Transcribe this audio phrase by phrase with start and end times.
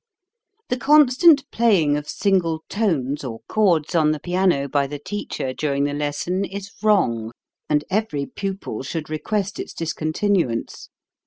[0.69, 5.83] The constant playing of single tones or chords on the piano by the teacher during
[5.83, 7.29] the lesson is wrong,
[7.69, 10.89] and every pupil should request its discontinuance.